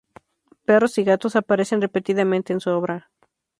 Perros 0.65 0.97
y 0.97 1.03
gatos 1.03 1.35
aparecen 1.35 1.79
repetidamente 1.79 2.53
en 2.53 2.59
su 2.59 2.71
obra. 2.71 3.11